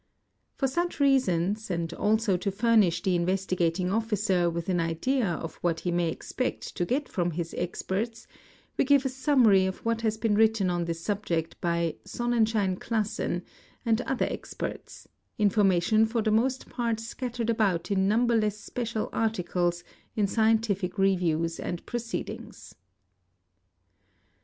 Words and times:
For 0.55 0.67
such 0.67 0.99
reasons 0.99 1.69
and 1.69 1.93
also 1.93 2.35
to 2.35 2.49
furnish 2.51 3.03
the 3.03 3.15
Investigating 3.15 3.91
Officer 3.91 4.49
with 4.49 4.67
an— 4.67 4.79
idea 4.91 5.27
of 5.27 5.57
what 5.57 5.81
he 5.81 5.91
may 5.91 6.09
expect 6.09 6.75
to 6.77 6.85
get 6.85 7.07
from 7.07 7.29
his 7.29 7.53
experts, 7.55 8.25
we 8.79 8.83
give 8.83 9.05
a 9.05 9.09
summary 9.09 9.67
~ 9.67 9.67
of 9.67 9.85
what 9.85 10.01
has 10.01 10.17
been 10.17 10.33
written 10.33 10.71
on 10.71 10.85
this 10.85 11.01
subject 11.01 11.61
by 11.61 11.97
Sonnenschein 12.03 12.79
Classen 12.79 13.43
and 13.85 14.01
other 14.01 14.25
experts, 14.25 15.07
information 15.37 16.07
for 16.07 16.23
the 16.23 16.31
most 16.31 16.67
part 16.67 16.99
scattered 16.99 17.51
about 17.51 17.91
in 17.91 18.07
numberless— 18.07 18.59
special 18.59 19.07
articles 19.13 19.83
in 20.15 20.25
scientific 20.25 20.97
Reviews 20.97 21.59
and 21.59 21.85
Proceedings. 21.85 22.73